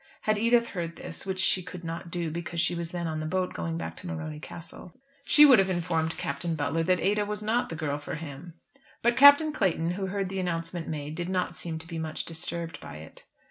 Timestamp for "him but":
8.15-9.15